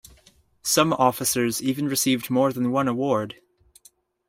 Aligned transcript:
Some 0.63 0.93
officers 0.93 1.61
even 1.61 1.87
received 1.87 2.31
more 2.31 2.51
than 2.51 2.71
one 2.71 2.87
award. 2.87 3.35